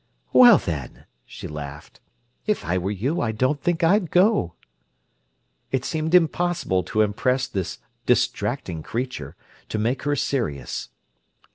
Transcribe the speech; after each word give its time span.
"Well, 0.33 0.57
then," 0.57 1.05
she 1.27 1.47
laughed, 1.47 1.99
"if 2.47 2.65
I 2.65 2.79
were 2.79 2.89
you 2.89 3.21
I 3.21 3.31
don't 3.31 3.61
think 3.61 3.83
I'd 3.83 4.09
go." 4.09 4.55
It 5.71 5.85
seemed 5.85 6.15
impossible 6.15 6.81
to 6.85 7.03
impress 7.03 7.45
this 7.45 7.77
distracting 8.07 8.81
creature, 8.81 9.35
to 9.69 9.77
make 9.77 10.01
her 10.01 10.15
serious. 10.15 10.89